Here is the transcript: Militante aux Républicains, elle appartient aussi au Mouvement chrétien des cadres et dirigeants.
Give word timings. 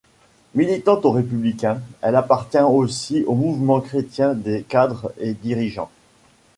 Militante 0.55 1.05
aux 1.05 1.11
Républicains, 1.11 1.79
elle 2.01 2.15
appartient 2.15 2.57
aussi 2.57 3.23
au 3.27 3.35
Mouvement 3.35 3.81
chrétien 3.81 4.33
des 4.33 4.63
cadres 4.63 5.13
et 5.19 5.35
dirigeants. 5.35 5.91